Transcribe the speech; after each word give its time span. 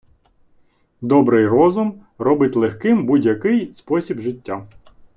Добрий 1.01 1.47
розум, 1.47 2.01
робить 2.17 2.55
легким 2.55 3.05
будь-який 3.05 3.73
спосіб 3.73 4.19
життя. 4.19 4.67